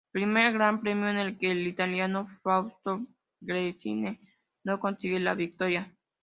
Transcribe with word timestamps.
Primer 0.11 0.51
Gran 0.53 0.81
Premio 0.81 1.09
en 1.09 1.17
el 1.19 1.37
que 1.37 1.51
el 1.51 1.67
italiano 1.67 2.27
Fausto 2.41 3.05
Gresini 3.39 4.19
no 4.63 4.79
consigue 4.79 5.19
la 5.19 5.35
victoria. 5.35 5.95